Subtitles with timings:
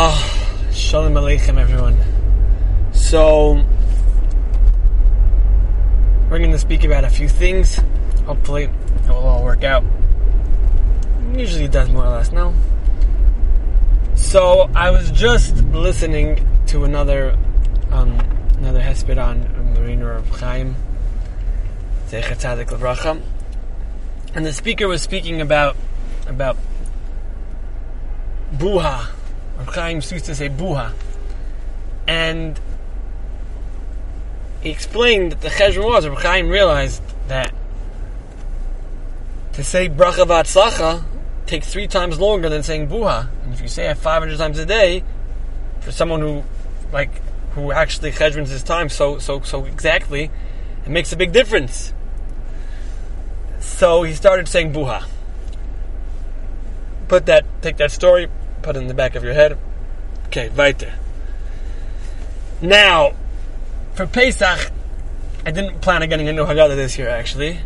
[0.00, 0.14] Ah,
[0.70, 1.98] Shalom Aleichem, everyone.
[2.92, 3.54] So,
[6.30, 7.80] we're going to speak about a few things.
[8.24, 9.82] Hopefully, it will all work out.
[11.34, 12.54] Usually it does more or less, now.
[14.14, 17.36] So, I was just listening to another
[17.90, 18.20] um,
[18.58, 20.76] another hesped on Maran Rav Chaim,
[24.32, 25.74] and the speaker was speaking about
[26.28, 26.56] about
[28.54, 29.17] buha.
[29.66, 30.92] Chaim used to say buha,
[32.06, 32.58] and
[34.60, 37.52] he explained that the cheshbon was Rav Chaim realized that
[39.52, 41.04] to say bracha v'atzlacha
[41.46, 44.66] takes three times longer than saying buha, and if you say it 500 times a
[44.66, 45.02] day,
[45.80, 46.44] for someone who
[46.92, 47.22] like
[47.52, 50.30] who actually cheshbons his time so so so exactly,
[50.84, 51.92] it makes a big difference.
[53.60, 55.04] So he started saying buha.
[57.08, 58.28] Put that, take that story,
[58.62, 59.58] put it in the back of your head.
[60.26, 60.94] Okay, weiter.
[62.60, 63.12] Now,
[63.94, 64.70] for Pesach,
[65.46, 67.60] I didn't plan on getting a new Haggadah this year actually,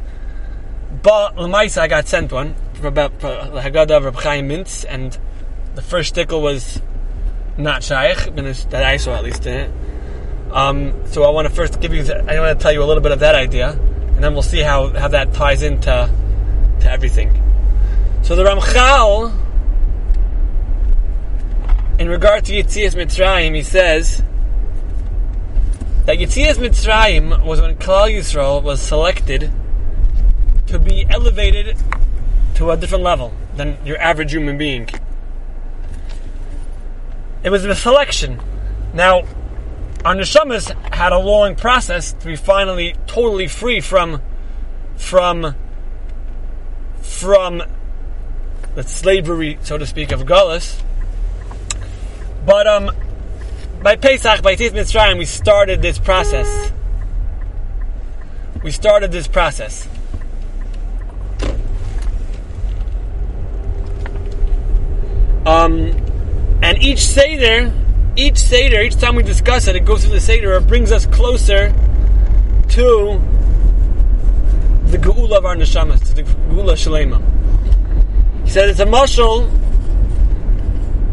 [1.03, 4.85] but Lamaisa I got sent one for about for the Haggadah of Reb Chaim Mintz,
[4.89, 5.19] and
[5.75, 6.81] the first stickle was
[7.57, 8.35] not shaykh,
[8.71, 9.73] that I saw at least in it.
[10.53, 13.03] Um, so I want to first give you, I want to tell you a little
[13.03, 16.11] bit of that idea, and then we'll see how, how that ties into
[16.81, 17.33] to everything.
[18.23, 19.33] So the Ramchal,
[22.03, 24.25] in regard to Yitzias Mitzrayim, he says
[26.05, 29.53] that Yitzias Mitzrayim was when Klal Yisrael was selected
[30.67, 31.77] to be elevated
[32.57, 34.89] to a different level than your average human being.
[37.45, 38.41] It was a selection.
[38.93, 39.21] Now,
[40.05, 44.21] our neshamas had a long process to be finally totally free from
[44.97, 45.55] from
[47.01, 47.63] from
[48.75, 50.83] the slavery, so to speak, of Gullus.
[52.45, 52.91] But um,
[53.83, 56.73] by Pesach, by Yitzias Mitzrayim, we started this process.
[58.63, 59.89] We started this process.
[65.45, 65.91] Um,
[66.63, 67.73] and each Seder,
[68.17, 71.07] each Seder, each time we discuss it, it goes through the Seder, it brings us
[71.07, 71.71] closer
[72.71, 73.21] to
[74.87, 77.21] the Geula of our neshamas, to the Geula Shalema.
[78.45, 79.62] He said it's a mushal.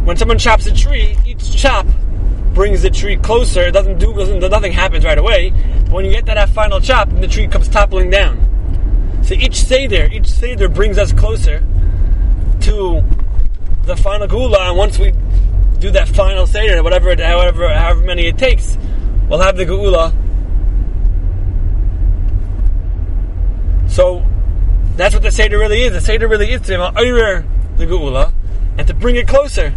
[0.09, 1.85] When someone chops a tree, each chop
[2.55, 3.61] brings the tree closer.
[3.61, 5.51] It doesn't do doesn't, nothing happens right away.
[5.83, 9.21] But when you get to that final chop, the tree comes toppling down.
[9.21, 11.63] So each seder, each seder brings us closer
[12.61, 13.03] to
[13.83, 14.69] the final geula.
[14.69, 15.13] And once we
[15.77, 18.79] do that final seder, whatever, however, however many it takes,
[19.29, 20.11] we'll have the geula.
[23.87, 24.25] So
[24.95, 25.93] that's what the Seder really is.
[25.93, 28.33] The Seder really is to the Geula
[28.79, 29.71] and to bring it closer.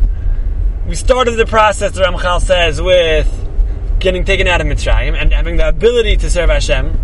[0.93, 3.27] We started the process, the Ramchal says, with
[3.99, 6.95] getting taken out of Mitzrayim and having the ability to serve Hashem.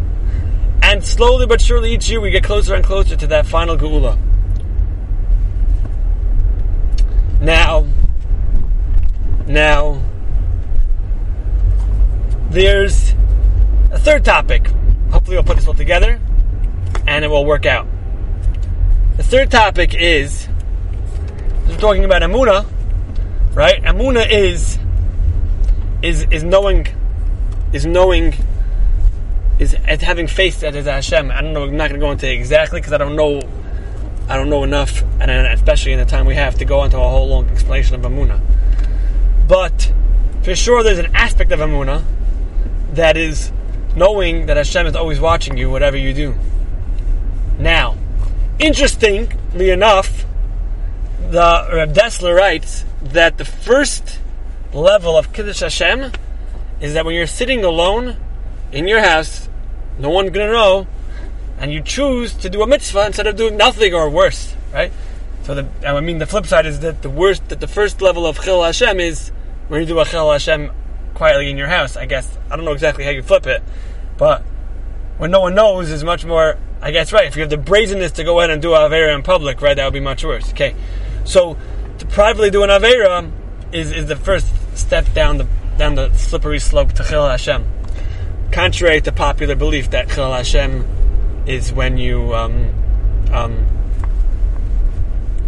[0.82, 4.19] And slowly but surely each year we get closer and closer to that final Geula.
[7.41, 7.87] Now,
[9.47, 10.03] now,
[12.50, 13.15] there's
[13.91, 14.66] a third topic.
[15.12, 16.21] Hopefully we'll put this all together
[17.06, 17.87] and it will work out.
[19.16, 20.47] The third topic is
[21.66, 22.66] we're talking about Amuna,
[23.54, 23.82] right?
[23.82, 24.78] Amuna is
[26.03, 26.86] is is knowing
[27.72, 28.34] is knowing
[29.59, 31.31] is having faith that is Hashem.
[31.31, 31.64] I don't know.
[31.64, 33.41] I'm not going to go into exactly because I don't know.
[34.28, 37.09] I don't know enough, and especially in the time we have to go into a
[37.09, 38.41] whole long explanation of Amuna.
[39.48, 39.92] But
[40.42, 42.04] for sure, there's an aspect of Amuna
[42.92, 43.50] that is
[43.97, 46.34] knowing that Hashem is always watching you, whatever you do.
[47.59, 47.97] Now,
[48.59, 50.26] interestingly enough,
[51.30, 54.20] the Reb Dessler writes that the first
[54.72, 56.12] level of Kiddush Hashem
[56.80, 58.16] is that when you're sitting alone
[58.72, 59.48] in your house,
[59.98, 60.86] no one's gonna know,
[61.58, 64.92] and you choose to do a mitzvah instead of doing nothing or worse, right?
[65.42, 68.26] So the, I mean, the flip side is that the worst, that the first level
[68.26, 69.30] of Chil Hashem is
[69.68, 70.71] when you do a Chil Hashem
[71.15, 71.97] quietly in your house.
[71.97, 73.62] I guess I don't know exactly how you flip it,
[74.18, 74.42] but
[75.16, 77.27] when no one knows is much more I guess right.
[77.27, 79.74] If you have the brazenness to go ahead and do a Avera in public, right,
[79.74, 80.50] that would be much worse.
[80.50, 80.74] Okay.
[81.24, 81.56] So
[81.98, 83.30] to privately do an Avera
[83.72, 84.47] is, is the first
[84.77, 85.47] step down the
[85.77, 87.65] down the slippery slope to Chil Hashem.
[88.50, 90.86] Contrary to popular belief that Chil Hashem
[91.47, 92.72] is when you um,
[93.33, 93.66] um,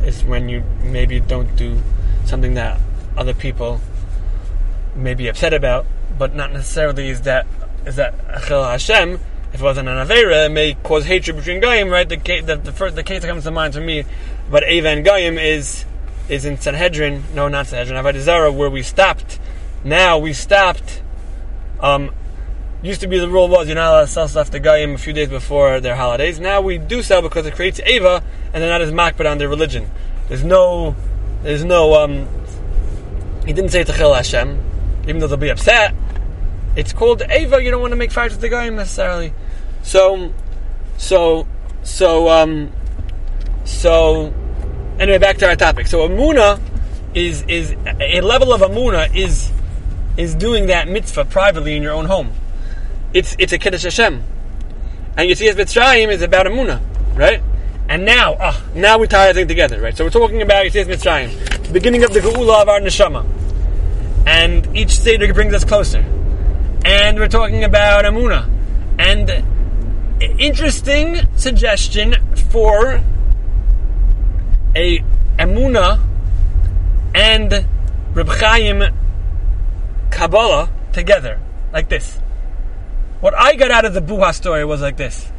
[0.05, 1.81] is when you maybe don't do
[2.25, 2.81] something that
[3.17, 3.81] other people
[4.95, 5.87] may be upset about,
[6.19, 7.47] but not necessarily is that
[7.87, 8.15] is that
[8.47, 9.19] Chil Hashem
[9.53, 12.09] if it wasn't an Avera, it may cause hatred between Goyim, right?
[12.09, 14.05] The, the, the, first, the case that comes to mind for me
[14.49, 15.85] about Ava and Goyim is
[16.31, 17.25] is in Sanhedrin.
[17.35, 18.03] No, not Sanhedrin.
[18.03, 19.39] Avodah where we stopped.
[19.85, 21.03] Now we stopped.
[21.81, 22.15] Um,
[22.83, 24.99] used to be the rule was you're not allowed to sell stuff to Goyim a
[24.99, 26.39] few days before their holidays.
[26.39, 28.23] Now we do sell because it creates Ava,
[28.53, 29.91] and they're not as makpid on their religion.
[30.29, 30.95] There's no,
[31.43, 31.95] there's no.
[31.95, 32.29] Um,
[33.45, 34.61] he didn't say Techil Hashem,
[35.09, 35.95] even though they'll be upset.
[36.77, 37.63] It's called Ava.
[37.63, 39.33] You don't want to make fights with the Goyim necessarily.
[39.83, 40.33] So,
[40.97, 41.49] so,
[41.83, 42.71] so, um,
[43.65, 44.33] so.
[45.01, 45.89] Anyway, back to our topic.
[45.89, 46.61] So Amuna
[47.15, 49.51] is is a level of Amuna is
[50.17, 52.33] is doing that mitzvah privately in your own home
[53.13, 54.23] it's it's a Kiddush Hashem.
[55.17, 56.81] And you see, as Mitzrayim is about Amuna,
[57.17, 57.43] right?
[57.89, 59.97] And now, ah, now we tie everything together, right?
[59.97, 63.27] So we're talking about Yitzias Mitzrayim, the beginning of the Geula of our neshama,
[64.27, 66.05] and each seder brings us closer.
[66.85, 68.49] And we're talking about Amuna,
[68.99, 69.45] and
[70.39, 72.15] interesting suggestion
[72.51, 73.03] for
[74.75, 75.03] a
[75.39, 76.01] Amuna
[77.15, 77.67] and
[78.15, 78.83] Reb Chaim
[80.11, 81.41] Kabbalah together,
[81.73, 82.19] like this.
[83.21, 85.31] What I got out of the Buha story was like this: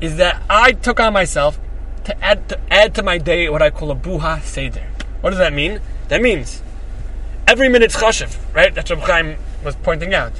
[0.00, 1.58] is that I took on myself
[2.04, 4.86] to add to add to my day what I call a Buha Seder.
[5.20, 5.80] What does that mean?
[6.08, 6.62] That means
[7.46, 8.74] every minute's chashiv, right?
[8.74, 10.32] That's what Chaim was pointing out.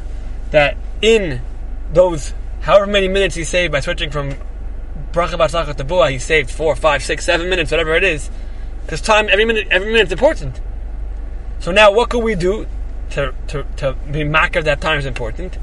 [0.51, 1.41] That in
[1.93, 4.35] those however many minutes he saved by switching from
[5.15, 8.31] bracha buha, he saved four, five, six, seven minutes, whatever it is,
[8.83, 10.61] because time every minute every minute's important.
[11.61, 12.67] So now, what can we do
[13.11, 15.57] to, to, to be makar that time is important.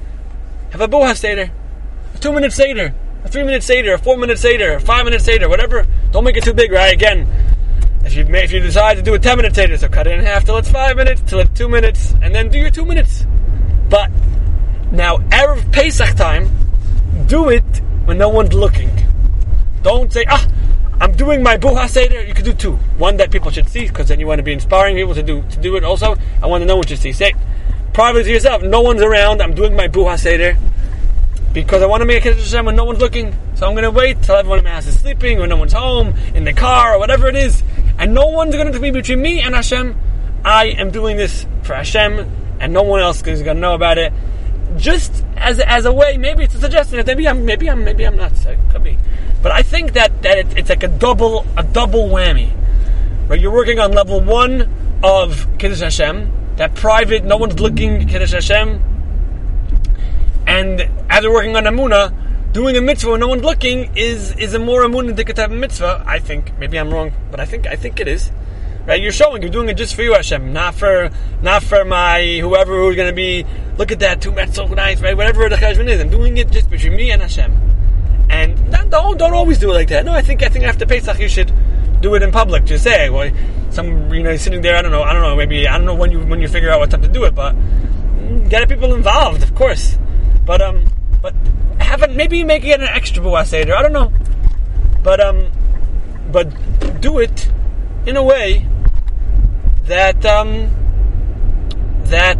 [0.72, 1.52] Have a buha seder,
[2.14, 2.94] a two minute seder,
[3.24, 5.86] a three minute seder, a four minute seder, a five minute seder, whatever.
[6.12, 6.94] Don't make it too big, right?
[6.94, 7.28] Again,
[8.06, 10.26] if you if you decide to do a ten minute seder, so cut it in
[10.26, 13.26] half till it's five minutes, till it's two minutes, and then do your two minutes.
[13.90, 14.10] But
[14.92, 16.50] now, erev Pesach time,
[17.28, 17.64] do it
[18.06, 18.91] when no one's looking.
[19.82, 20.48] Don't say ah.
[21.02, 22.24] I'm doing my buha seder.
[22.24, 22.74] You could do two.
[23.00, 25.42] One that people should see, because then you want to be inspiring people to do
[25.50, 25.84] to do it.
[25.84, 27.12] Also, I want to know what you see.
[27.12, 27.34] Say
[27.92, 28.62] privately to yourself.
[28.62, 29.42] No one's around.
[29.42, 30.58] I'm doing my buha seder
[31.54, 33.36] because I want to make a kiddush when no one's looking.
[33.56, 35.74] So I'm going to wait till everyone in the house is sleeping, or no one's
[35.74, 37.64] home, in the car, or whatever it is,
[37.98, 39.96] and no one's going to be between me and Hashem.
[40.46, 42.30] I am doing this for Hashem,
[42.60, 44.14] and no one else is going to know about it.
[44.78, 48.16] Just as as a way, maybe it's a suggestion maybe I'm maybe I'm maybe I'm
[48.16, 48.36] not.
[48.38, 48.98] So could be.
[49.42, 52.52] But I think that, that it, it's like a double a double whammy.
[53.28, 53.40] Right?
[53.40, 54.70] You're working on level one
[55.04, 58.84] of Kiddush Hashem, that private, no one's looking Kiddush Hashem.
[60.46, 62.14] And as you're working on Amuna,
[62.52, 66.04] doing a mitzvah when no one's looking is is a more Amunah indicative mitzvah.
[66.06, 68.30] I think maybe I'm wrong, but I think I think it is.
[68.86, 69.02] Right?
[69.02, 71.10] You're showing you're doing it just for you, Hashem, not for
[71.42, 73.46] not for my whoever who's going to be.
[73.78, 75.16] Look at that two so nice, right?
[75.16, 77.56] Whatever the cheshbon is, I'm doing it just between me and Hashem.
[78.32, 78.56] And
[78.90, 80.06] don't don't always do it like that.
[80.06, 81.52] No, I think I think after Pesach you should
[82.00, 82.64] do it in public.
[82.64, 83.30] Just say, well,
[83.70, 84.78] some you know sitting there.
[84.78, 85.04] I don't know.
[85.04, 85.36] I don't know.
[85.36, 87.36] Maybe I don't know when you when you figure out what time to do it,
[87.36, 87.54] but
[88.50, 89.98] get people involved, of course.
[90.46, 90.86] But um,
[91.22, 91.36] but
[91.80, 93.44] have maybe make it an extra buha.
[93.44, 94.12] I don't know,
[95.04, 95.52] but um,
[96.32, 96.50] but
[97.02, 97.52] do it
[98.06, 98.66] in a way
[99.84, 100.70] that um
[102.06, 102.40] that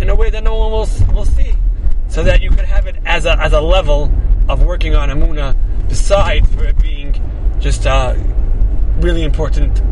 [0.00, 1.54] in a way that no one will will see
[2.14, 4.08] so that you can have it as a, as a level
[4.48, 5.56] of working on Amuna
[5.88, 7.12] beside for it being
[7.58, 8.16] just a
[9.00, 9.82] really important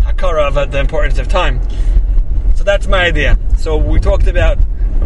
[0.00, 1.60] hakara of uh, the importance of time.
[2.54, 3.38] So that's my idea.
[3.58, 4.56] So we talked about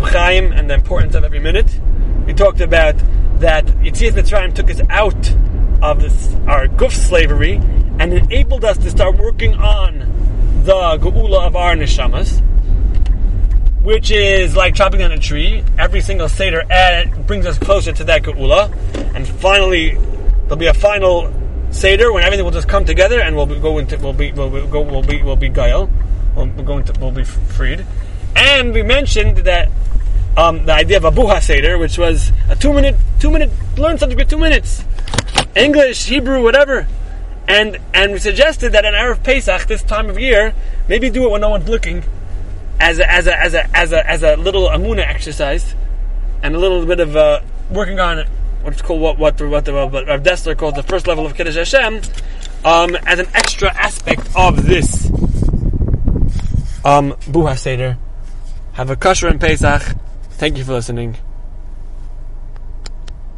[0.03, 1.81] Chaim and the importance of every minute.
[2.27, 2.95] We talked about
[3.41, 5.35] that Yitzias Mitzrayim took us out
[5.83, 7.57] of this, our guf slavery
[7.99, 9.99] and enabled us to start working on
[10.63, 12.41] the geula of our neshamas
[13.83, 15.65] which is like chopping down a tree.
[15.79, 18.73] Every single seder add, brings us closer to that geula,
[19.15, 19.95] and finally
[20.43, 21.33] there'll be a final
[21.71, 24.51] seder when everything will just come together, and we'll be, go into we'll be we'll,
[24.51, 25.91] we'll go we'll be we'll be gael,
[26.37, 27.85] we'll, we'll go into we'll be freed.
[28.37, 29.69] And we mentioned that
[30.37, 33.99] um, the idea of a buha seder, which was a two minute two minute learn
[33.99, 34.85] something for two minutes,
[35.57, 36.87] English, Hebrew, whatever.
[37.49, 40.55] And and we suggested that an Erev Pesach, this time of year,
[40.89, 42.05] maybe do it when no one's looking,
[42.83, 45.75] as a, as a, as a, as a, as a little amuna exercise
[46.43, 48.27] and a little bit of uh, working on
[48.63, 51.55] what's called what what what the what Rav Dessler calls the first level of Kiddush
[51.55, 52.01] Hashem
[52.65, 55.07] um, as an extra aspect of this
[56.85, 57.99] um, Buha Seder.
[58.73, 59.97] Have a kosher and Pesach.
[60.33, 61.17] Thank you for listening.